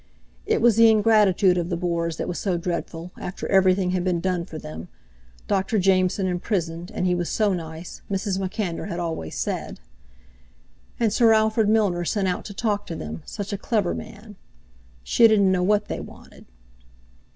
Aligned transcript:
It 0.47 0.63
was 0.63 0.77
the 0.77 0.89
ingratitude 0.89 1.59
of 1.59 1.69
the 1.69 1.77
Boers 1.77 2.17
that 2.17 2.27
was 2.27 2.39
so 2.39 2.57
dreadful, 2.57 3.11
after 3.19 3.47
everything 3.49 3.91
had 3.91 4.03
been 4.03 4.19
done 4.19 4.45
for 4.45 4.57
them—Dr. 4.57 5.77
Jameson 5.77 6.25
imprisoned, 6.25 6.89
and 6.91 7.05
he 7.05 7.13
was 7.13 7.29
so 7.29 7.53
nice, 7.53 8.01
Mrs. 8.09 8.39
MacAnder 8.39 8.87
had 8.87 8.99
always 8.99 9.35
said. 9.35 9.79
And 10.99 11.13
Sir 11.13 11.33
Alfred 11.33 11.69
Milner 11.69 12.03
sent 12.03 12.27
out 12.27 12.45
to 12.45 12.53
talk 12.55 12.87
to 12.87 12.95
them—such 12.95 13.53
a 13.53 13.59
clever 13.59 13.93
man! 13.93 14.37
She 15.03 15.27
didn't 15.27 15.51
know 15.51 15.61
what 15.61 15.85
they 15.87 15.99
wanted. 15.99 16.47